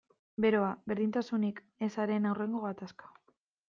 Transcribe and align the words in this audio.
Beroa, 0.45 0.69
berdintasunik 0.93 1.63
ezaren 1.91 2.29
hurrengo 2.31 2.67
gatazka. 2.69 3.17